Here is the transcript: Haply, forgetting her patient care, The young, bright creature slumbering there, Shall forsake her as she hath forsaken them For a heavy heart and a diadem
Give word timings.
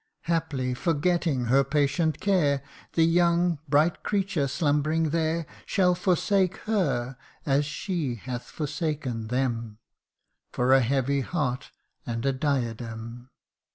Haply, 0.21 0.73
forgetting 0.73 1.45
her 1.45 1.63
patient 1.63 2.19
care, 2.19 2.63
The 2.93 3.03
young, 3.05 3.59
bright 3.69 4.01
creature 4.01 4.47
slumbering 4.47 5.11
there, 5.11 5.45
Shall 5.67 5.93
forsake 5.93 6.57
her 6.65 7.17
as 7.45 7.67
she 7.67 8.15
hath 8.15 8.45
forsaken 8.45 9.27
them 9.27 9.77
For 10.53 10.73
a 10.73 10.81
heavy 10.81 11.21
heart 11.21 11.69
and 12.03 12.25
a 12.25 12.33
diadem 12.33 13.29